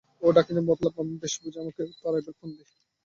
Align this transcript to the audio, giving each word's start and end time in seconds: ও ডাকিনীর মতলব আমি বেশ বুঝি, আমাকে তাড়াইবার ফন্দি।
ও 0.21 0.27
ডাকিনীর 0.35 0.67
মতলব 0.69 0.95
আমি 1.01 1.13
বেশ 1.21 1.33
বুঝি, 1.41 1.57
আমাকে 1.59 1.81
তাড়াইবার 2.01 2.33
ফন্দি। 2.39 2.63